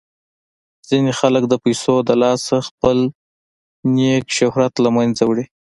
ځینې 0.89 1.11
خلک 1.19 1.43
د 1.47 1.53
پیسو 1.63 1.95
د 2.07 2.09
لاسه 2.21 2.55
خپل 2.67 2.97
نیک 3.95 4.25
شهرت 4.37 4.73
له 4.83 4.89
منځه 4.95 5.23
وړي. 5.25 5.45